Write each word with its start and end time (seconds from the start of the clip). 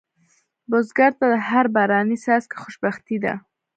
بزګر 0.69 1.11
ته 1.19 1.27
هر 1.49 1.65
باراني 1.75 2.17
څاڅکی 2.23 2.57
خوشبختي 2.63 3.17
ده 3.23 3.33